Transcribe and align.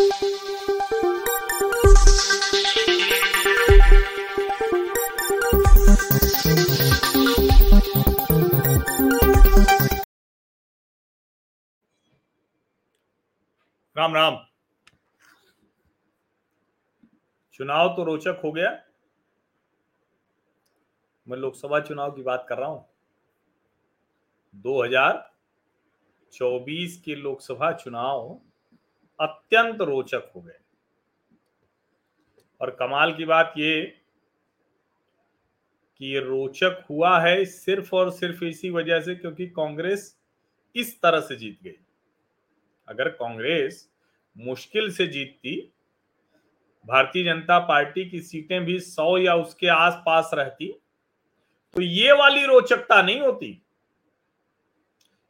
राम 0.00 0.08
राम। 0.08 0.16
चुनाव 17.52 17.96
तो 17.96 18.04
रोचक 18.04 18.40
हो 18.44 18.52
गया। 18.52 18.82
मैं 21.28 21.36
लोकसभा 21.36 21.80
चुनाव 21.80 22.12
की 22.12 22.22
बात 22.22 22.46
कर 22.48 22.58
रहा 22.58 22.68
हूँ। 22.68 22.88
2024 24.54 27.02
के 27.04 27.14
लोकसभा 27.14 27.72
चुनाव 27.72 28.40
अत्यंत 29.20 29.80
रोचक 29.80 30.30
हो 30.36 30.40
गए। 30.40 30.58
और 32.60 32.70
कमाल 32.70 33.12
की 33.14 33.24
बात 33.24 33.54
ये 33.58 33.80
कि 36.00 36.06
ये 36.06 36.20
रोचक 36.20 36.84
हुआ 36.90 37.18
है 37.20 37.44
सिर्फ़ 37.44 37.94
और 37.96 38.10
सिर्फ़ 38.10 38.44
इसी 38.44 38.70
वजह 38.70 39.00
से 39.00 39.14
क्योंकि 39.14 39.46
कांग्रेस 39.46 40.16
इस 40.76 41.00
तरह 41.02 41.20
से 41.20 41.36
जीत 41.36 41.58
गई। 41.62 41.76
अगर 42.88 43.08
कांग्रेस 43.08 43.88
मुश्किल 44.36 44.90
से 44.92 45.06
जीतती, 45.06 45.72
भारतीय 46.86 47.24
जनता 47.24 47.58
पार्टी 47.58 48.08
की 48.10 48.20
सीटें 48.20 48.64
भी 48.64 48.78
सौ 48.80 49.16
या 49.18 49.34
उसके 49.34 49.66
आसपास 49.66 50.30
रहती 50.34 50.72
तो 51.76 51.82
ये 51.82 52.12
वाली 52.12 52.44
रोचकता 52.46 53.00
नहीं 53.02 53.20
होती। 53.20 53.62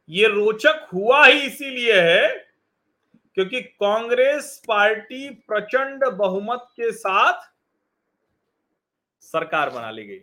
ये 0.09 0.27
रोचक 0.27 0.87
हुआ 0.93 1.25
ही 1.25 1.41
इसीलिए 1.41 2.01
है 2.01 2.40
क्योंकि 3.37 3.61
कांग्रेस 3.61 4.61
पार्टी 4.67 5.29
प्रचंड 5.47 6.05
बहुमत 6.07 6.67
के 6.71 6.91
साथ 6.91 7.49
सरकार 9.23 9.69
बना 9.69 9.91
ली 9.91 10.05
गई। 10.05 10.21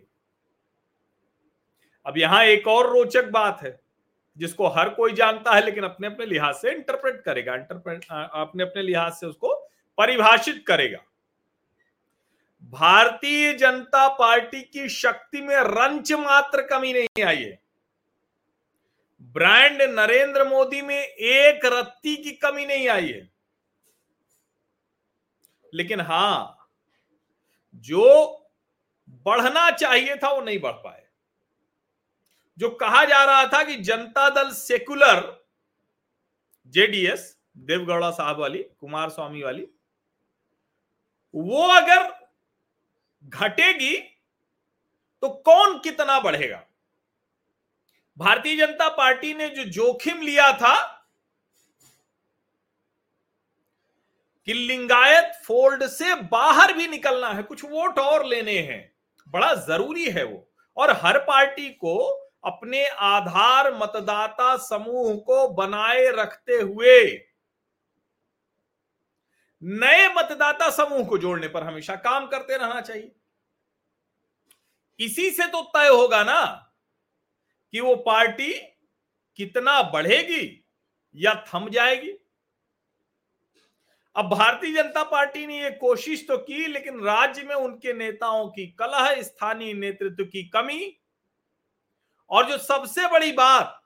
अब 2.05 2.17
यहाँ 2.17 2.43
एक 2.45 2.67
और 2.67 2.89
रोचक 2.89 3.29
बात 3.29 3.61
है, 3.63 3.79
जिसको 4.37 4.67
हर 4.67 4.89
कोई 4.89 5.13
जानता 5.13 5.55
है, 5.55 5.65
लेकिन 5.65 5.83
अपने 5.83 6.07
अपने 6.07 6.25
लिहाज 6.25 6.55
से 6.55 6.71
इंटरप्रेट 6.71 7.21
करेगा 7.21 7.55
इंटरप्रेट 7.55 8.05
अपने 8.11 8.63
अपने 8.63 8.81
लिहाज 8.81 9.13
से 9.13 9.25
उसको 9.27 9.53
परिभाषित 9.97 10.63
करेगा। 10.67 10.99
भारतीय 12.73 13.53
जनता 13.53 14.07
पार्टी 14.09 14.61
की 14.63 14.87
शक्ति 14.89 15.41
में 15.41 15.55
रंच 15.55 16.11
मात्र 16.13 16.61
कमी 16.61 16.93
नहीं 16.93 17.23
आई 17.23 17.43
है। 17.43 17.59
ब्रांड 19.21 19.81
नरेंद्र 19.81 20.47
मोदी 20.47 20.81
में 20.81 21.05
एक 21.05 21.65
रत्ती 21.65 22.15
की 22.15 22.31
कमी 22.31 22.65
नहीं 22.65 22.87
आई 22.89 23.07
है। 23.07 23.31
लेकिन 25.73 26.01
हाँ, 26.01 26.69
जो 27.75 28.35
बढ़ना 29.09 29.71
चाहिए 29.71 30.15
था 30.15 30.31
वो 30.31 30.41
नहीं 30.41 30.59
बढ़ 30.59 30.71
पाए। 30.71 31.07
जो 32.57 32.69
कहा 32.69 33.05
जा 33.05 33.23
रहा 33.23 33.45
था 33.45 33.63
कि 33.63 33.75
जनता 33.75 34.29
दल 34.29 34.51
सेकुलर 34.51 35.45
जेडीएस, 36.67 37.39
देवगौड़ा 37.57 38.11
साहब 38.11 38.39
वाली, 38.39 38.63
कुमार 38.63 39.09
स्वामी 39.09 39.43
वाली, 39.43 39.67
वो 41.35 41.67
अगर 41.67 42.29
घटेगी 43.23 43.97
तो 45.21 45.29
कौन 45.29 45.79
कितना 45.79 46.19
बढ़ेगा? 46.19 46.65
भारतीय 48.19 48.55
जनता 48.57 48.87
पार्टी 48.89 49.33
ने 49.33 49.47
जो 49.49 49.63
जोखिम 49.65 50.21
लिया 50.21 50.51
था 50.53 50.75
कि 54.47 54.53
लिंगायत 54.53 55.41
फोल्ड 55.45 55.85
से 55.87 56.15
बाहर 56.23 56.73
भी 56.73 56.87
निकलना 56.87 57.29
है, 57.29 57.43
कुछ 57.43 57.63
वोट 57.65 57.99
और 57.99 58.25
लेने 58.25 58.57
हैं, 58.59 58.91
बड़ा 59.27 59.53
ज़रूरी 59.55 60.09
है 60.09 60.23
वो। 60.23 60.45
और 60.77 60.91
हर 60.97 61.17
पार्टी 61.19 61.69
को 61.69 61.97
अपने 62.45 62.85
आधार 62.87 63.73
मतदाता 63.73 64.55
समूह 64.57 65.15
को 65.17 65.47
बनाए 65.47 66.05
रखते 66.11 66.55
हुए 66.55 67.01
नए 69.61 70.07
मतदाता 70.13 70.69
समूह 70.69 71.03
को 71.05 71.17
जोड़ने 71.17 71.47
पर 71.47 71.63
हमेशा 71.63 71.95
काम 71.95 72.27
करते 72.27 72.57
रहना 72.57 72.81
चाहिए। 72.81 73.11
इसी 74.99 75.29
से 75.31 75.47
तो 75.47 75.61
तय 75.75 75.87
होगा 75.87 76.23
ना 76.23 76.65
कि 77.73 77.79
वो 77.79 77.95
पार्टी 77.95 78.53
कितना 79.39 79.81
बढ़ेगी 79.83 80.65
या 81.15 81.33
थम 81.47 81.69
जाएगी? 81.69 82.11
अब 84.15 84.29
भारतीय 84.29 84.73
जनता 84.73 85.03
पार्टी 85.03 85.47
ने 85.47 85.61
ये 85.61 85.69
कोशिश 85.71 86.25
तो 86.27 86.37
की, 86.37 86.67
लेकिन 86.67 86.99
राज्य 86.99 87.43
में 87.43 87.55
उनके 87.55 87.93
नेताओं 87.93 88.47
की 88.49 88.67
कलह, 88.79 89.21
स्थानीय 89.21 89.73
नेतृत्व 89.73 90.25
की 90.25 90.43
कमी। 90.43 90.99
और 92.29 92.49
जो 92.49 92.57
सबसे 92.57 93.07
बड़ी 93.07 93.31
बात 93.31 93.81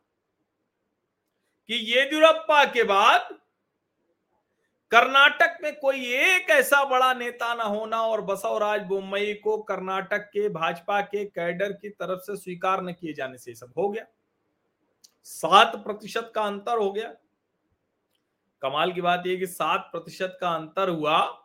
कि 1.67 1.75
येदियुरप्पा 1.75 2.63
के 2.65 2.83
बाद 2.83 3.39
कर्नाटक 4.93 5.57
में 5.63 5.79
कोई 5.79 6.05
एक 6.05 6.49
ऐसा 6.49 6.83
बड़ा 6.85 7.13
नेता 7.13 7.53
ना 7.53 7.63
होना 7.63 8.01
और 8.01 8.21
बसवराज 8.21 8.81
बोम्मई 8.81 9.33
को 9.33 9.57
कर्नाटक 9.57 10.17
के 10.17 10.49
भाजपा 10.49 11.01
के 11.01 11.25
कैडर 11.25 11.71
की 11.71 11.89
तरफ़ 11.89 12.19
से 12.19 12.35
स्वीकार 12.35 12.83
न 12.83 12.91
किए 12.93 13.13
जाने 13.13 13.37
से 13.37 13.55
सब 13.55 13.73
हो 13.77 13.89
गया। 13.89 14.05
सात 15.23 15.75
प्रतिशत 15.75 16.31
का 16.35 16.41
अंतर 16.41 16.77
हो 16.77 16.91
गया। 16.91 17.13
कमाल 18.61 18.91
की 18.91 19.01
बात 19.01 19.23
यह 19.27 19.39
कि 19.39 19.47
सात 19.47 19.89
प्रतिशत 19.91 20.37
का 20.41 20.49
अंतर 20.49 20.89
हुआ, 20.89 21.39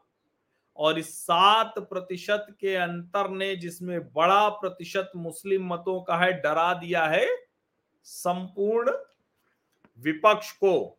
और 0.77 0.99
इस 0.99 1.19
सात 1.19 1.75
प्रतिशत 1.79 2.47
के 2.61 2.75
अंतर 2.77 3.31
ने 3.31 3.57
जिसमें 3.57 4.13
बड़ा 4.13 4.49
प्रतिशत 4.49 5.13
मुस्लिम 5.17 5.67
मतों 5.67 6.01
का 6.01 6.17
है, 6.17 6.33
डरा 6.33 6.75
दिया 6.75 7.07
है, 7.07 7.27
संपूर्ण 8.05 8.93
विपक्ष 9.99 10.53
को। 10.53 10.98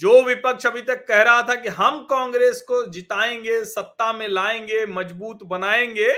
जो 0.00 0.22
विपक्ष 0.22 0.66
अभी 0.66 0.82
तक 0.82 1.06
कह 1.08 1.22
रहा 1.22 1.42
था 1.42 1.54
कि 1.54 1.68
हम 1.68 2.02
कांग्रेस 2.04 2.62
को 2.62 2.86
जिताएँगे, 2.86 3.64
सत्ता 3.64 4.12
में 4.12 4.28
लाएँगे, 4.28 4.86
मज़बूत 4.86 5.42
बनाएँगे, 5.42 6.12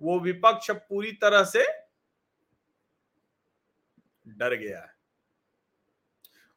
वो 0.00 0.20
विपक्ष 0.20 0.70
पूरी 0.70 1.12
तरह 1.12 1.44
से 1.44 1.64
डर 4.26 4.54
गया 4.54 4.80
है। 4.80 4.94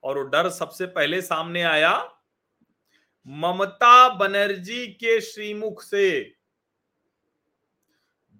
और 0.03 0.17
वो 0.17 0.23
डर 0.23 0.49
सबसे 0.49 0.85
पहले 0.85 1.21
सामने 1.21 1.61
आया 1.61 2.15
ममता 3.27 4.09
बनर्जी 4.09 4.87
के 4.87 5.21
श्रीमुख 5.21 5.81
से। 5.83 6.35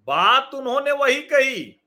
बात 0.07 0.53
उन्होंने 0.53 0.91
वही 0.91 1.21
कही, 1.21 1.81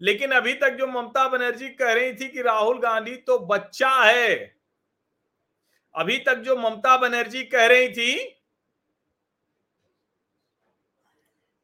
लेकिन 0.00 0.30
अभी 0.30 0.54
तक 0.54 0.70
जो 0.70 0.86
ममता 0.86 1.28
बनर्जी 1.28 1.68
कह 1.68 1.92
रही 1.92 2.12
थी 2.12 2.28
कि 2.28 2.42
राहुल 2.42 2.78
गांधी 2.78 3.16
तो 3.16 3.38
बच्चा 3.38 3.90
है 4.04 4.55
अभी 5.96 6.18
तक 6.18 6.34
जो 6.36 6.56
ममता 6.56 6.96
बनर्जी 6.96 7.42
कह 7.44 7.66
रही 7.66 7.88
थी 7.88 8.14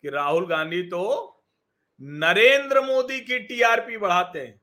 कि 0.04 0.08
राहुल 0.08 0.46
गांधी 0.46 0.82
तो 0.82 1.02
नरेंद्र 2.00 2.80
मोदी 2.80 3.20
की 3.20 3.38
टीआरपी 3.38 3.96
बढ़ाते 3.96 4.40
हैं। 4.40 4.60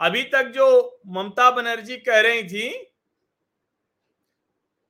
अभी 0.00 0.22
तक 0.22 0.46
जो 0.46 1.00
ममता 1.06 1.50
बनर्जी 1.50 1.96
कह 1.96 2.20
रही 2.20 2.42
थी 2.42 2.68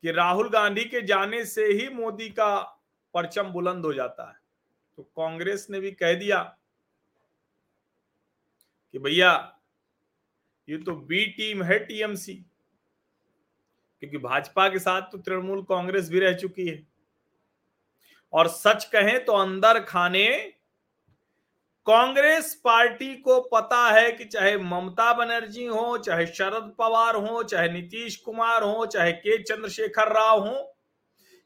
कि 0.05 0.13
राहुल 0.13 0.49
गांधी 0.51 0.85
के 0.85 1.03
जाने 1.03 1.45
से 1.45 1.67
ही 1.67 1.89
मोदी 1.89 2.29
का 2.29 2.57
परचम 3.15 3.51
बुलंद 3.51 3.85
हो 3.85 3.93
जाता 3.93 4.29
है। 4.31 4.39
तो 4.99 5.03
कांग्रेस 5.03 5.67
ने 5.71 5.81
भी 5.81 5.91
कह 5.93 6.15
दिया 6.15 6.43
कि 8.95 8.99
भैया, 8.99 9.33
ये 10.69 10.79
तो 10.79 10.93
बी 10.93 11.27
टीम 11.27 11.63
है 11.63 11.79
टीएमसी। 11.79 12.46
क्योंकि 14.07 14.27
भाजपा 14.27 14.69
के 14.69 14.79
साथ 14.79 15.03
तो 15.03 15.19
तृणमूल 15.19 15.63
कांग्रेस 15.63 16.09
भी 16.11 16.21
रह 16.21 16.33
चुकी 16.33 16.67
है। 16.69 16.83
और 18.33 18.49
सच 18.49 18.85
कहें 18.85 19.25
तो 19.25 19.33
अंदर 19.33 19.81
खाने 19.81 20.27
कांग्रेस 21.87 22.55
पार्टी 22.65 23.15
को 23.17 23.41
पता 23.53 23.91
है 23.91 24.11
कि 24.13 24.25
चाहे 24.25 24.57
ममता 24.59 25.13
बनर्जी 25.13 25.67
हो, 25.67 25.97
चाहे 25.99 26.27
शरद 26.27 26.73
पवार 26.79 27.17
हो, 27.17 27.43
चाहे 27.43 27.69
नीतीश 27.69 28.17
कुमार 28.17 28.63
हो, 28.63 28.87
चाहे 28.87 29.13
के 29.13 29.43
चंद्रशेखर 29.43 30.13
राव 30.13 30.47
हो, 30.47 30.73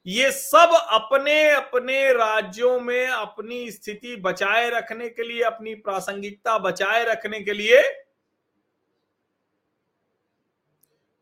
ये 0.07 0.31
सब 0.33 0.71
अपने 0.91 1.51
अपने 1.51 2.13
राज्यों 2.13 2.79
में 2.81 3.07
अपनी 3.07 3.71
स्थिति 3.71 4.17
बचाए 4.17 4.71
रखने 4.71 5.09
के 5.09 5.23
लिए, 5.23 5.43
अपनी 5.43 5.75
प्रासंगिकता 5.75 6.59
बचाए 6.59 7.05
रखने 7.05 7.41
के 7.41 7.53
लिए 7.53 7.83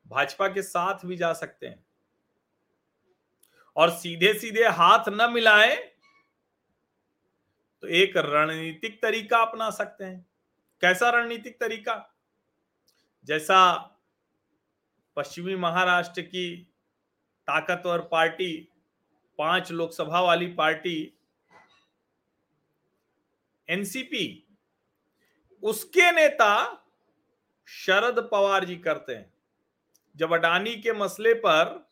भाजपा 0.09 0.49
के 0.49 0.63
साथ 0.63 1.05
भी 1.07 1.17
जा 1.17 1.33
सकते 1.33 1.67
हैं। 1.67 1.85
और 3.77 3.91
सीधे 3.91 4.33
सीधे 4.35 4.65
हाथ 4.65 5.09
न 5.09 5.33
मिलाए 5.33 5.77
तो 7.83 7.89
एक 7.89 8.17
रणनीतिक 8.17 9.03
तरीका 9.03 9.39
अपना 9.39 9.71
सकते 9.71 10.05
हैं। 10.05 10.27
कैसा 10.81 11.11
रणनीतिक 11.11 11.61
तरीका? 11.61 12.15
जैसा 13.25 13.77
पश्चिमी 15.17 15.55
महाराष्ट्र 15.55 16.23
की 16.23 16.57
ताकतवर 17.49 18.01
पार्टी, 18.01 18.69
पाँच 19.39 19.71
लोकसभा 19.71 20.21
वाली 20.21 20.47
पार्टी, 20.47 21.15
एनसीपी, 23.69 24.57
उसके 25.63 26.11
नेता 26.13 26.85
शरद 27.69 28.29
पवार 28.33 28.65
जी 28.65 28.77
करते 28.77 29.15
हैं। 29.15 29.38
जब 30.19 30.33
अडानी 30.33 30.75
के 30.77 30.93
मसले 30.93 31.35
पर 31.35 31.89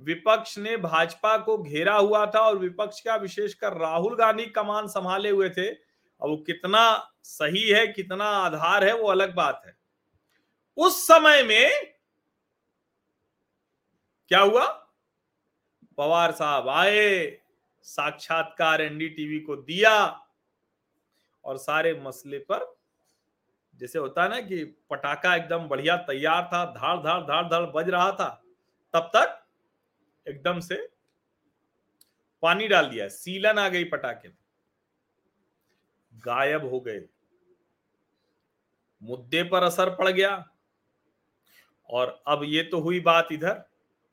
विपक्ष 0.00 0.58
ने 0.58 0.76
भाजपा 0.76 1.38
को 1.38 1.58
घेरा 1.58 1.96
हुआ 1.96 2.26
था 2.26 2.40
और 2.40 2.58
विपक्ष 2.58 3.00
का 3.00 3.16
विशेषकर 3.16 3.72
राहुल 3.72 4.16
गांधी 4.16 4.46
कमान 4.46 4.86
संभाले 4.86 5.30
हुए 5.30 5.50
थे, 5.50 5.68
अब 5.68 6.28
वो 6.28 6.36
कितना 6.36 7.12
सही 7.22 7.68
है, 7.68 7.86
कितना 7.86 8.24
आधार 8.24 8.84
है, 8.84 8.94
वो 8.94 9.08
अलग 9.08 9.34
बात 9.34 9.62
है। 9.66 9.76
उस 10.76 11.06
समय 11.06 11.42
में 11.42 11.94
क्या 14.28 14.40
हुआ? 14.40 14.66
पवार 15.96 16.32
साहब 16.32 16.68
आए, 16.68 17.40
साक्षात्कार 17.82 18.80
एनडीटीवी 18.80 19.40
को 19.40 19.56
दिया 19.56 20.26
और 21.44 21.58
सारे 21.58 21.94
मसले 21.94 22.38
पर 22.38 22.77
जैसे 23.80 23.98
होता 23.98 24.22
है 24.22 24.28
ना 24.28 24.40
कि 24.40 24.64
पटाखा 24.90 25.34
एकदम 25.36 25.68
बढ़िया 25.68 25.96
तैयार 25.96 26.48
था 26.52 26.64
धाड़ 26.72 26.96
धाड़ 26.98 27.20
धाड़ 27.22 27.44
धाड़ 27.44 27.64
बज 27.66 27.90
रहा 27.90 28.10
था, 28.12 28.28
तब 28.94 29.10
तक 29.16 29.38
एकदम 30.26 30.60
से 30.60 30.76
पानी 32.42 32.68
डाल 32.68 32.88
दिया, 32.88 33.08
सीलन 33.08 33.58
आ 33.58 33.68
गई 33.68 33.84
पटाखे 33.84 34.28
में। 34.28 34.36
गायब 36.26 36.64
हो 36.64 36.80
गए। 36.80 37.00
मुद्दे 39.02 39.42
पर 39.42 39.62
असर 39.62 39.90
पड़ 39.90 40.08
गया। 40.08 40.44
और 41.90 42.22
अब 42.26 42.42
ये 42.44 42.62
तो 42.62 42.80
हुई 42.80 43.00
बात 43.00 43.28
इधर। 43.32 43.62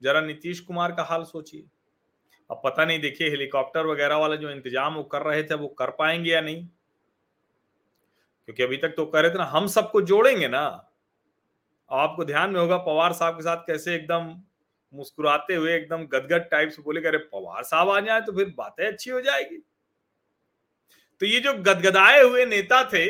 जरा 0.02 0.22
नीतीश 0.22 0.60
कुमार 0.60 0.92
का 0.92 1.04
हाल 1.04 1.24
सोचिए। 1.24 1.64
अब 2.50 2.62
पता 2.66 2.86
नहीं, 2.86 3.00
देखिए, 3.00 3.30
हेलीकॉप्टर 3.30 3.86
वगैरह 3.86 4.16
वाला 4.16 4.36
जो 4.36 4.50
इंतज़ाम 4.50 4.96
वो 4.96 5.04
कर 5.04 5.22
रहे 5.22 5.44
थे, 5.44 5.56
वो 5.56 5.68
कर 5.70 5.90
पाएँगे 5.90 6.32
या 6.32 6.42
नहीं? 6.42 6.68
क्योंकि 8.46 8.64
अभी 8.64 8.78
तक 8.78 8.94
तो 8.98 9.06
कह 9.06 9.20
रहे 9.20 9.32
थे 9.32 9.38
ना, 9.38 9.46
हम 9.46 9.68
सबको 9.68 10.02
जोड़ेंगे 10.02 10.48
ना। 10.48 10.66
आपको 11.92 12.26
ध्यान 12.26 12.52
में 12.52 12.60
होगा, 12.60 12.78
पवार 12.78 13.14
साहब 13.14 13.36
के 13.36 13.44
साथ 13.44 13.58
कैसे 13.58 13.96
एकदम 13.96 14.36
मुस्कुराते 14.94 15.56
हुए, 15.56 15.76
एकदम 15.76 16.06
गदगद 16.06 16.48
टाइप 16.52 16.70
से 16.70 16.82
बोले 16.82 17.08
अरे, 17.08 17.18
पवार 17.18 17.64
साहब 17.64 17.90
आ 17.90 18.00
जाए 18.00 18.22
तो 18.22 18.32
फिर 18.32 18.54
बातें 18.58 18.86
अच्छी 18.88 19.10
हो 19.10 19.22
जाएगी। 19.22 19.58
तो 21.22 21.26
ये 21.26 21.40
जो 21.40 21.54
गदगदाए 21.54 22.22
हुए 22.22 22.46
नेता 22.46 22.84
थे, 22.84 23.06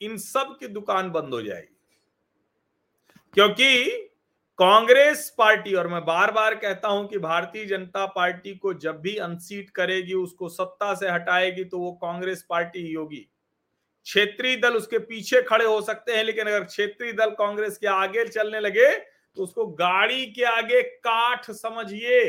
इन 0.00 0.16
सब 0.18 0.56
की 0.60 0.68
दुकान 0.68 1.10
बंद 1.10 1.34
हो 1.34 1.42
जाएगी। 1.42 1.68
क्योंकि 3.34 3.88
कांग्रेस 4.58 5.34
पार्टी, 5.38 5.74
और 5.74 5.88
मैं 5.88 6.04
बार 6.04 6.30
बार 6.30 6.54
कहता 6.54 6.88
हूँ 6.88 7.06
कि 7.08 7.18
भारतीय 7.18 7.64
जनता 7.66 8.06
पार्टी 8.06 8.54
को 8.54 8.74
जब 8.74 9.00
भी 9.00 9.16
अनसीट 9.16 9.70
करेगी, 9.70 10.14
उसको 10.14 10.48
सत्ता 10.48 10.94
से 10.94 11.10
हटाएगी 11.10 11.64
तो 11.64 11.78
वो 11.78 11.92
कांग्रेस 11.92 12.46
पार्टी 12.50 12.86
ही 12.86 12.92
होगी। 12.92 13.26
क्षेत्रीय 14.06 14.56
दल 14.56 14.74
उसके 14.74 14.98
पीछे 14.98 15.42
खड़े 15.42 15.64
हो 15.64 15.80
सकते 15.82 16.16
हैं, 16.16 16.24
लेकिन 16.24 16.46
अगर 16.46 16.64
क्षेत्रीय 16.64 17.12
दल 17.12 17.30
कांग्रेस 17.30 17.76
के 17.78 17.86
आगे 17.86 18.24
चलने 18.26 18.60
लगे 18.60 18.88
तो 19.36 19.42
उसको 19.42 19.66
गाड़ी 19.66 20.24
के 20.26 20.42
आगे 20.44 20.82
काठ 20.82 21.50
समझिए। 21.50 22.24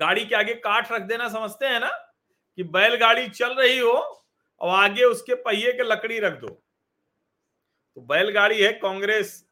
गाड़ी 0.00 0.24
के 0.24 0.34
आगे 0.34 0.54
काठ 0.56 0.90
रख 0.92 1.02
देना 1.02 1.28
समझते 1.28 1.66
हैं 1.66 1.80
ना? 1.80 1.90
कि 2.58 2.62
बैलगाड़ी 2.64 3.28
चल 3.28 3.52
रही 3.54 3.78
हो 3.78 3.92
और 4.60 4.68
आगे 4.76 5.04
उसके 5.04 5.34
पहिए 5.34 5.72
के 5.72 5.82
लकड़ी 5.82 6.18
रख 6.18 6.40
दो। 6.40 6.48
तो 6.48 8.00
बैलगाड़ी 8.00 8.60
है 8.62 8.72
कांग्रेस। 8.72 9.44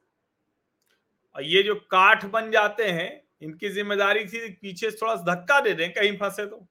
और 1.35 1.43
ये 1.43 1.63
जो 1.63 1.75
काठ 1.91 2.25
बन 2.27 2.51
जाते 2.51 2.85
हैं, 2.85 3.23
इनकी 3.43 3.69
ज़िम्मेदारी 3.69 4.25
थी 4.25 4.49
पीछे 4.53 4.91
थोड़ा 4.93 5.15
धक्का 5.15 5.61
दे 5.61 5.73
दें, 5.73 5.93
कहीं 5.93 6.17
फंसे 6.19 6.47
तो। 6.47 6.67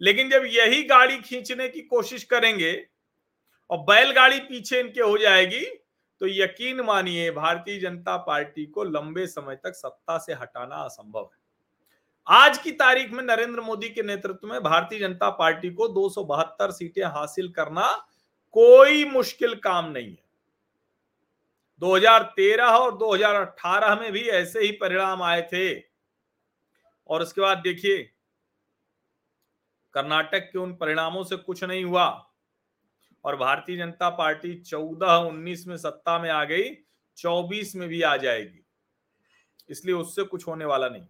लेकिन 0.00 0.30
जब 0.30 0.44
यही 0.46 0.82
गाड़ी 0.82 1.18
खींचने 1.18 1.68
की 1.68 1.80
कोशिश 1.82 2.24
करेंगे 2.24 2.72
और 3.72 3.78
बैलगाड़ी 3.78 4.38
पीछे 4.38 4.80
इनके 4.80 5.00
हो 5.00 5.18
जाएगी 5.18 5.64
तो 6.20 6.26
यकीन 6.26 6.80
मानिए, 6.80 7.30
भारतीय 7.30 7.78
जनता 7.80 8.16
पार्टी 8.16 8.66
को 8.66 8.84
लंबे 8.84 9.26
समय 9.26 9.56
तक 9.56 9.72
सत्ता 9.74 10.18
से 10.18 10.32
हटाना 10.32 10.76
असंभव 10.76 11.20
है। 11.20 11.40
आज 12.26 12.58
की 12.58 12.72
तारीख 12.72 13.10
में 13.10 13.24
नरेंद्र 13.24 13.60
मोदी 13.60 13.88
के 13.88 14.02
नेतृत्व 14.02 14.46
में 14.48 14.62
भारतीय 14.62 14.98
जनता 14.98 15.30
पार्टी 15.30 15.70
को 15.70 15.88
दो 15.88 16.08
सौ 16.08 16.24
बहत्तर 16.24 16.70
सीटें 16.70 17.04
हासिल 17.04 17.48
करना 17.48 18.08
कोई 18.52 19.04
मुश्किल 19.04 19.54
काम 19.54 19.90
नहीं 19.90 20.10
है। 20.10 20.24
2013 21.80 22.64
और 22.64 22.96
2018 22.98 24.00
में 24.00 24.12
भी 24.12 24.28
ऐसे 24.28 24.60
ही 24.60 24.72
परिणाम 24.72 25.22
आए 25.22 25.42
थे। 25.42 25.80
और 27.08 27.22
उसके 27.22 27.40
बाद 27.40 27.58
देखिए, 27.58 28.02
कर्नाटक 29.94 30.38
के 30.38 30.58
उन 30.58 30.74
परिणामों 30.74 31.24
से 31.24 31.36
कुछ 31.36 31.64
नहीं 31.64 31.84
हुआ। 31.84 32.31
और 33.24 33.36
भारतीय 33.36 33.76
जनता 33.76 34.10
पार्टी 34.10 34.54
14 34.54 35.16
19 35.16 35.66
में 35.66 35.76
सत्ता 35.76 36.18
में 36.18 36.30
आ 36.30 36.44
गई 36.44 36.74
24 37.16 37.76
में 37.76 37.88
भी 37.88 38.02
आ 38.02 38.16
जाएगी। 38.16 38.66
इसलिए 39.70 39.94
उससे 39.94 40.22
कुछ 40.22 40.46
होने 40.46 40.64
वाला 40.64 40.88
नहीं। 40.88 41.06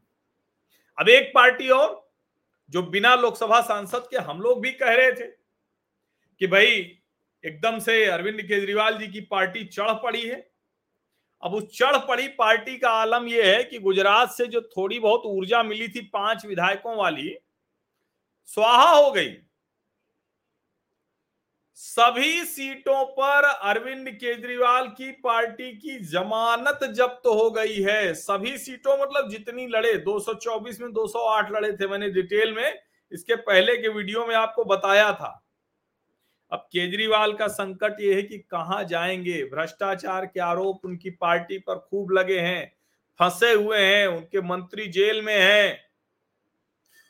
अब 0.99 1.09
एक 1.09 1.33
पार्टी 1.35 1.69
और, 1.69 2.11
जो 2.71 2.83
बिना 2.83 3.15
लोकसभा 3.15 3.61
सांसद 3.61 4.09
के 4.11 4.17
हम 4.17 4.41
लोग 4.41 4.61
भी 4.61 4.73
कह 4.73 4.95
रहे 4.95 5.13
थे 5.13 5.27
कि 6.41 6.47
भाई, 6.47 6.99
एकदम 7.45 7.79
से 7.79 8.05
अरविंद 8.05 8.43
केजरीवाल 8.43 8.99
जी 8.99 9.09
की 9.09 9.21
पार्टी 9.21 9.65
चढ़ 9.65 9.93
पड़ी 9.93 10.29
है। 10.29 10.53
अब 11.43 11.55
उस 11.55 11.79
चढ़ 11.79 11.97
पड़ी 11.97 12.29
पार्टी 12.29 12.79
का 12.79 12.91
आलम 12.91 13.29
यह 13.29 13.57
है 13.57 13.65
कि 13.65 13.79
गुजरात 13.79 14.31
से 14.31 14.47
जो 14.47 14.61
थोड़ी 14.61 14.99
बहुत 14.99 15.23
ऊर्जा 15.25 15.63
मिली 15.63 15.89
थी 15.89 16.01
पाँच 16.01 16.47
विधायकों 16.47 16.97
वाली, 16.97 17.37
स्वाहा 18.47 18.91
हो 18.91 19.11
गई। 19.11 19.37
सभी 21.83 22.45
सीटों 22.45 23.05
पर 23.05 23.45
अरविंद 23.45 24.09
केजरीवाल 24.09 24.87
की 24.89 25.11
पार्टी 25.13 25.73
की 25.73 25.99
जमानत 25.99 26.85
जब्त 26.85 27.27
हो 27.27 27.51
गई 27.51 27.81
है। 27.83 28.15
सभी 28.15 28.59
सीटों 28.59 28.97
मतलब 28.99 29.31
जितनी 29.31 29.67
लड़े 29.67 29.93
224 29.95 30.81
में 30.81 30.93
208 30.93 31.51
लड़े 31.51 31.73
थे 31.73 31.87
मैंने 31.87 32.11
डिटेल 32.11 32.53
में। 32.53 32.79
इसके 33.13 33.37
पहले 33.37 33.77
के 33.77 33.89
वीडियो 33.89 34.27
में 34.27 34.35
आपको 34.35 34.65
बताया 34.65 35.13
था। 35.13 35.45
अब 36.53 36.59
केजरीवाल 36.59 37.33
का 37.33 37.49
संकट 37.49 37.97
ये 38.01 38.15
है 38.15 38.23
कि 38.23 38.39
कहाँ 38.39 38.85
जाएँगे? 38.85 39.45
भ्रष्टाचार 39.45 40.27
के 40.27 40.41
आरोप 40.41 40.85
उनकी 40.85 41.11
पार्टी 41.11 41.59
पर 41.59 41.79
खूब 41.79 42.13
लगे 42.13 42.39
हैं, 42.41 42.73
फंसे 43.21 43.53
हुए 43.53 43.79
हैं, 43.79 44.07
उनके 44.07 44.41
मंत्री 44.41 44.87
जेल 44.87 45.23
में 45.23 45.39
हैं। 45.39 45.92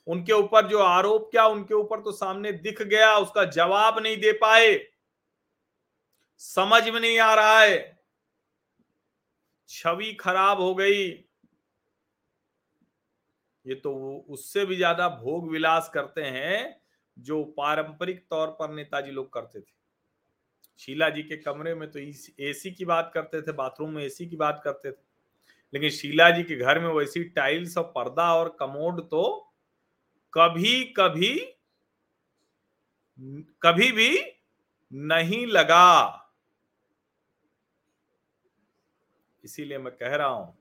उनके 0.06 0.32
ऊपर 0.32 0.68
जो 0.68 0.78
आरोप 0.78 1.28
क्या, 1.30 1.46
उनके 1.46 1.74
ऊपर 1.74 2.00
तो 2.00 2.12
सामने 2.12 2.52
दिख 2.52 2.82
गया, 2.82 3.16
उसका 3.16 3.44
जवाब 3.46 3.98
नहीं 3.98 4.16
दे 4.16 4.32
पाए। 4.32 4.78
समझ 6.40 6.88
में 6.88 7.00
नहीं 7.00 7.18
आ 7.18 7.34
रहा 7.34 7.60
है। 7.60 8.00
छवि 9.68 10.12
खराब 10.12 10.60
हो 10.60 10.74
गई। 10.74 11.02
ये 13.66 13.74
तो 13.74 13.92
उससे 14.28 14.64
भी 14.66 14.76
ज़्यादा 14.76 15.08
भोग 15.08 15.50
विलास 15.50 15.90
करते 15.94 16.22
हैं, 16.22 16.80
जो 17.16 17.42
पारंपरिक 17.56 18.26
तौर 18.30 18.48
पर 18.50 18.70
नेताजी 18.70 19.10
लोग 19.10 19.32
करते 19.32 19.60
थे। 19.60 19.70
शीला 20.80 21.08
जी 21.10 21.22
के 21.22 21.36
कमरे 21.36 21.74
में 21.74 21.90
तो 21.90 21.98
एसी 21.98 22.70
की 22.70 22.84
बात 22.84 23.10
करते 23.14 23.40
थे, 23.42 23.52
बाथरूम 23.52 23.90
में 23.90 24.02
एसी 24.04 24.26
की 24.26 24.36
बात 24.36 24.60
करते 24.64 24.90
थे। 24.90 25.00
लेकिन 25.72 25.90
शीला 25.90 26.30
जी 26.30 26.42
के 26.42 26.56
घर 26.56 26.78
में 26.78 26.88
वैसी 26.88 27.22
टाइल्स 27.30 27.76
और 27.78 27.84
पर्दा 27.86 28.34
और 28.34 28.56
कमोड 28.60 29.00
तो 29.10 29.22
कभी 30.34 30.82
कभी 30.96 31.34
कभी 33.62 33.90
भी 33.92 34.10
नहीं 34.92 35.46
लगा। 35.46 36.18
इसीलिए 39.44 39.78
मैं 39.78 39.92
कह 39.94 40.14
रहा 40.16 40.26
हूँ, 40.28 40.54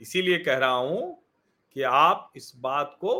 इसीलिए 0.00 0.38
कह 0.38 0.58
रहा 0.58 0.70
हूँ 0.70 1.22
कि 1.76 1.82
आप 1.82 2.32
इस 2.36 2.52
बात 2.56 2.96
को 3.00 3.14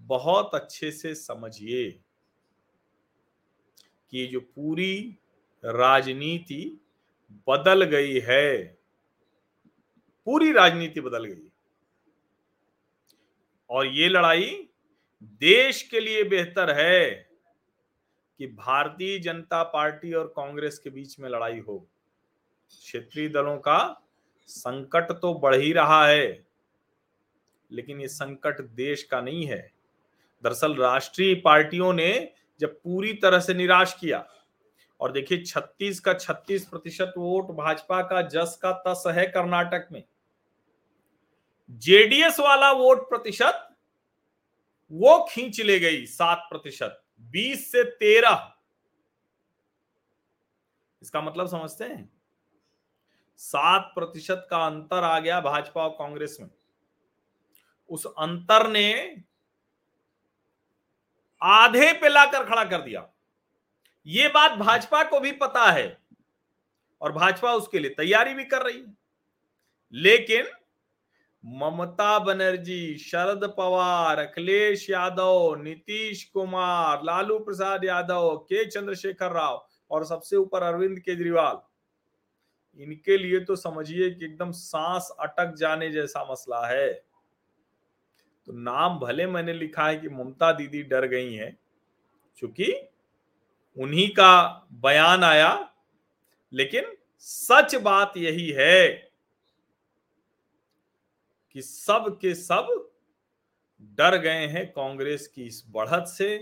बहुत 0.00 0.54
अच्छे 0.54 0.90
से 0.92 1.14
समझिए 1.14 1.90
कि 4.12 4.26
जो 4.26 4.40
पूरी 4.40 5.18
राजनीति 5.64 6.62
बदल 7.48 7.84
गई 7.84 8.20
है, 8.20 8.62
पूरी 10.26 10.52
राजनीति 10.52 11.00
बदल 11.00 11.24
गई 11.24 11.49
और 13.70 13.86
ये 13.86 14.08
लड़ाई 14.08 14.68
देश 15.22 15.82
के 15.82 16.00
लिए 16.00 16.22
बेहतर 16.24 16.70
है 16.70 17.10
कि 18.40 18.46
भारतीय 18.46 19.18
जनता 19.18 19.62
पार्टी 19.62 20.12
और 20.12 20.32
कांग्रेस 20.36 20.78
के 20.78 20.90
बीच 20.90 21.18
में 21.20 21.28
लड़ाई 21.30 21.58
हो। 21.58 21.78
क्षेत्रीय 22.70 23.28
दलों 23.28 23.56
का 23.58 24.06
संकट 24.48 25.12
तो 25.12 25.32
बढ़ 25.34 25.54
ही 25.54 25.72
रहा 25.72 26.06
है, 26.06 26.44
लेकिन 27.70 28.00
ये 28.00 28.08
संकट 28.08 28.60
देश 28.60 29.02
का 29.02 29.20
नहीं 29.20 29.44
है। 29.46 29.60
दरअसल 30.42 30.74
राष्ट्रीय 30.74 31.34
पार्टियों 31.34 31.92
ने 31.92 32.32
जब 32.60 32.74
पूरी 32.74 33.12
तरह 33.12 33.40
से 33.40 33.54
निराश 33.54 33.96
किया, 34.00 34.24
और 35.00 35.12
देखिए 35.12 35.42
36 35.44 36.00
का 36.00 36.12
36 36.14 36.64
प्रतिशत 36.64 37.12
वोट 37.18 37.50
भाजपा 37.56 38.00
का, 38.02 38.22
जस 38.22 38.58
का, 38.62 38.72
तस 38.86 39.04
है 39.08 39.26
कर्नाटक 39.26 39.88
में। 39.92 40.02
जेडीएस 41.70 42.40
वाला 42.40 42.72
वोट 42.72 43.08
प्रतिशत 43.08 43.66
वो 44.92 45.26
खींच 45.30 45.60
ले 45.60 45.78
गई 45.80 46.06
सात 46.06 46.46
प्रतिशत, 46.50 47.02
बीस 47.20 47.72
से 47.72 47.84
तेरह। 47.84 48.54
इसका 51.02 51.20
मतलब 51.20 51.46
समझते 51.46 51.84
हैं? 51.84 52.12
सात 53.36 53.92
प्रतिशत 53.94 54.46
का 54.50 54.66
अंतर 54.66 55.04
आ 55.04 55.18
गया 55.20 55.40
भाजपा 55.40 55.82
और 55.82 55.90
कांग्रेस 55.90 56.36
में। 56.40 56.50
उस 57.88 58.06
अंतर 58.06 58.68
ने 58.68 59.16
आधे 61.42 61.92
पे 61.92 62.08
लाकर 62.08 62.44
खड़ा 62.44 62.64
कर 62.64 62.82
दिया। 62.82 63.08
ये 64.06 64.28
बात 64.28 64.52
भाजपा 64.52 65.02
को 65.04 65.20
भी 65.20 65.32
पता 65.32 65.70
है 65.70 65.98
और 67.00 67.12
भाजपा 67.12 67.54
उसके 67.54 67.78
लिए 67.78 67.90
तैयारी 67.90 68.34
भी 68.34 68.44
कर 68.44 68.62
रही 68.62 68.80
है। 68.80 68.96
लेकिन 69.92 70.50
ममता 71.44 72.18
बनर्जी, 72.18 72.96
शरद 72.98 73.44
पवार, 73.58 74.18
अखिलेश 74.18 74.90
यादव, 74.90 75.54
नीतीश 75.62 76.24
कुमार, 76.24 77.02
लालू 77.04 77.38
प्रसाद 77.38 77.84
यादव, 77.84 78.36
के 78.36 78.64
चंद्रशेखर 78.64 79.32
राव 79.32 79.66
और 79.90 80.04
सबसे 80.04 80.36
ऊपर 80.36 80.62
अरविंद 80.62 80.98
केजरीवाल। 80.98 81.60
इनके 82.82 83.16
लिए 83.18 83.40
तो 83.40 83.56
समझिए 83.56 84.10
कि 84.10 84.24
एकदम 84.24 84.50
सांस 84.50 85.10
अटक 85.20 85.54
जाने 85.54 85.90
जैसा 85.90 86.24
मसला 86.32 86.66
है। 86.66 86.92
तो 88.46 88.52
नाम 88.52 88.98
भले 88.98 89.26
मैंने 89.26 89.52
लिखा 89.52 89.86
है 89.86 89.96
कि 89.96 90.08
ममता 90.08 90.52
दीदी 90.52 90.82
डर 90.82 91.06
गई 91.06 91.34
हैं 91.34 91.56
क्योंकि 92.38 92.72
उन्हीं 93.76 94.08
का 94.08 94.66
बयान 94.72 95.24
आया, 95.24 95.70
लेकिन 96.52 96.96
सच 97.18 97.74
बात 97.74 98.12
यही 98.16 98.48
है 98.50 99.09
कि 101.54 101.62
सब 101.62 102.16
के 102.20 102.34
सब 102.34 102.68
डर 103.98 104.16
गए 104.18 104.46
हैं 104.46 104.66
कांग्रेस 104.72 105.26
की 105.26 105.44
इस 105.44 105.62
बढ़त 105.70 106.06
से। 106.08 106.36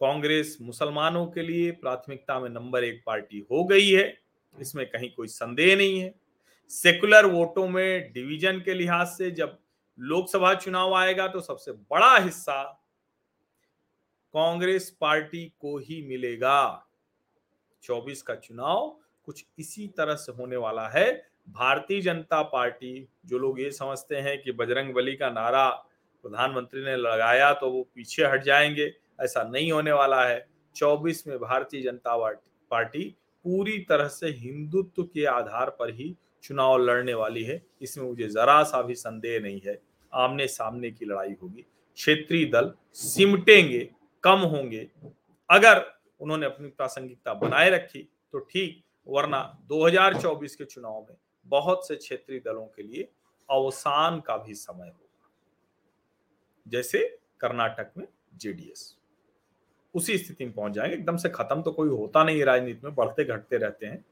कांग्रेस 0.00 0.56
मुसलमानों 0.60 1.26
के 1.26 1.42
लिए 1.42 1.70
प्राथमिकता 1.72 2.38
में 2.40 2.48
नंबर 2.50 2.84
एक 2.84 3.02
पार्टी 3.06 3.46
हो 3.50 3.64
गई 3.64 3.90
है, 3.90 4.16
इसमें 4.54 4.86
कहीं 4.86 5.10
कोई 5.14 5.28
संदेह 5.28 5.76
नहीं 5.76 6.00
है। 6.00 6.14
सेकुलर 6.70 7.26
वोटों 7.26 7.68
में 7.68 8.12
डिवीज़न 8.12 8.60
के 8.60 8.74
लिहाज 8.74 9.06
से 9.08 9.30
जब 9.30 9.58
लोकसभा 9.98 10.54
चुनाव 10.54 10.94
आएगा 10.94 11.26
तो 11.28 11.40
सबसे 11.40 11.72
बड़ा 11.72 12.16
हिस्सा 12.16 12.62
कांग्रेस 14.34 14.90
पार्टी 15.00 15.44
को 15.60 15.76
ही 15.78 16.02
मिलेगा। 16.02 16.86
24 17.84 18.22
का 18.22 18.34
चुनाव 18.36 18.88
कुछ 19.28 19.44
इसी 19.58 19.86
तरह 19.88 20.14
से 20.14 20.32
होने 20.32 20.56
वाला 20.56 20.88
है। 20.88 21.29
भारतीय 21.50 22.00
जनता 22.00 22.42
पार्टी, 22.42 23.08
जो 23.26 23.38
लोग 23.38 23.60
ये 23.60 23.70
समझते 23.70 24.16
हैं 24.16 24.40
कि 24.42 24.52
बजरंग 24.52 24.94
बली 24.94 25.14
का 25.16 25.30
नारा 25.30 25.68
प्रधानमंत्री 26.24 26.84
ने 26.84 26.96
लगाया 26.96 27.52
तो 27.54 27.70
वो 27.70 27.82
पीछे 27.94 28.24
हट 28.24 28.42
जाएँगे। 28.42 28.92
ऐसा 29.20 29.42
नहीं 29.42 29.72
होने 29.72 29.92
वाला 29.92 30.24
है। 30.24 30.46
24 30.76 31.26
में 31.26 31.38
भारतीय 31.38 31.82
जनता 31.82 32.16
पार्टी 32.70 33.04
पूरी 33.44 33.78
तरह 33.78 34.08
से 34.08 34.28
हिंदुत्व 34.28 35.02
के 35.04 35.24
आधार 35.24 35.70
पर 35.70 35.94
ही 35.94 36.16
चुनाव 36.42 36.76
लड़ने 36.78 37.14
वाली 37.14 37.42
है। 37.44 37.62
इसमें 37.82 38.04
मुझे 38.04 38.28
जरा 38.28 38.62
सा 38.62 38.82
भी 38.82 38.94
संदेह 38.94 39.40
नहीं 39.40 39.60
है। 39.66 39.80
आमने 40.12 40.46
सामने 40.48 40.90
की 40.90 41.04
लड़ाई 41.04 41.34
होगी। 41.42 41.62
क्षेत्रीय 41.96 42.44
दल 42.44 42.72
सिमटेंगे, 42.92 43.88
कम 44.22 44.38
होंगे। 44.38 44.88
अगर 45.50 45.84
उन्होंने 46.20 46.46
अपनी 46.46 46.68
प्रासंगिकता 46.68 47.34
बनाए 47.34 47.70
रखी 47.70 48.08
तो 48.32 48.38
ठीक, 48.40 48.82
वरना 49.06 49.58
2024 49.68 50.56
के 50.56 50.64
चुनाव 50.64 51.06
में 51.08 51.16
बहुत 51.50 51.88
से 51.88 51.96
क्षेत्रीय 51.96 52.38
दलों 52.38 52.66
के 52.66 52.82
लिए 52.82 53.08
अवसान 53.50 54.20
का 54.20 54.36
भी 54.36 54.54
समय 54.54 54.86
होगा। 54.86 55.30
जैसे 56.68 57.18
कर्नाटक 57.40 57.92
में 57.98 58.06
जेडीएस 58.36 58.96
उसी 59.94 60.18
स्थिति 60.18 60.44
में 60.44 60.54
पहुँच 60.54 60.72
जाएँगे। 60.72 60.94
एकदम 60.94 61.16
से 61.16 61.28
खत्म 61.28 61.62
तो 61.62 61.72
कोई 61.72 61.88
होता 61.88 62.24
नहीं 62.24 62.44
राजनीति 62.44 62.80
में 62.84 62.94
बढ़ते 62.94 63.24
घटते 63.24 63.56
रहते 63.56 63.86
हैं। 63.86 64.04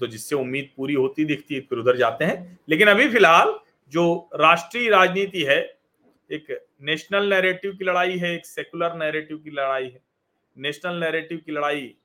तो, 0.00 0.06
जिससे 0.06 0.36
उम्मीद 0.36 0.70
पूरी 0.76 0.94
होती 0.94 1.24
दिखती 1.24 1.54
है 1.54 1.60
फिर 1.60 1.78
उधर 1.78 1.96
जाते 1.96 2.24
हैं। 2.24 2.58
लेकिन 2.68 2.88
अभी 2.88 3.08
फ़िलहाल 3.08 3.58
जो 3.92 4.30
राष्ट्रीय 4.34 4.88
राजनीति 4.90 5.42
है 5.42 5.58
एक 6.30 6.66
नेशनल 6.82 7.28
नैरेटिव 7.30 7.72
की 7.72 7.84
लड़ाई 7.84 8.16
है 8.18 8.34
एक 8.34 8.46
सेकुलर 8.46 8.94
नैरेटिव 8.94 9.38
की 9.38 9.50
लड़ाई 9.50 9.88
है। 9.88 10.00
नेशनल 10.56 10.94
नैरेटिव 10.94 11.38
की 11.46 11.52
लड़ाई 11.52 11.96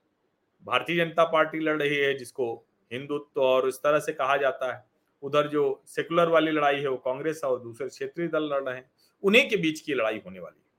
भारतीय 0.64 0.96
जनता 0.96 1.24
पार्टी 1.24 1.60
लड़ 1.60 1.82
रही 1.82 1.96
है 1.96 2.14
जिसको 2.14 2.66
हिंदुत्व 2.92 3.40
और 3.40 3.68
इस 3.68 3.76
तरह 3.76 3.98
से 3.98 4.12
कहा 4.12 4.36
जाता 4.36 4.72
है। 4.72 4.84
उधर 5.22 5.48
जो 5.48 5.82
सेकुलर 5.86 6.28
वाली 6.28 6.50
लड़ाई 6.50 6.76
है 6.76 6.88
वो 6.88 6.96
कांग्रेस 6.96 7.40
और 7.44 7.60
दूसरे 7.60 7.88
क्षेत्रीय 7.88 8.28
दल 8.28 8.42
लड़ 8.42 8.62
रहे 8.62 8.76
हैं, 8.76 8.90
उन्हीं 9.22 9.50
के 9.50 9.56
बीच 9.56 9.80
की 9.80 9.94
लड़ाई 9.94 10.22
होने 10.26 10.40
वाली 10.40 10.60
है। 10.60 10.70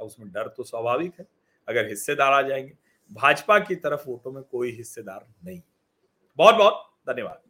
अब 0.00 0.06
उसमें 0.06 0.32
डर 0.32 0.48
तो 0.48 0.64
स्वाभाविक 0.64 1.12
है, 1.18 1.26
अगर 1.68 1.88
हिस्सेदार 1.88 2.32
आ 2.32 2.42
जाएँगे, 2.42 2.72
भाजपा 3.12 3.58
की 3.58 3.74
तरफ़ 3.74 4.08
वोटों 4.08 4.32
में 4.32 4.42
कोई 4.42 4.70
हिस्सेदार 4.70 5.26
नहीं। 5.44 5.62
बहुत 6.38 6.54
बहुत 6.54 6.90
धन्यवाद। 7.10 7.42